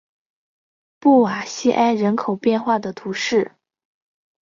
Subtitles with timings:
[0.97, 3.51] 布瓦西埃人口变化图示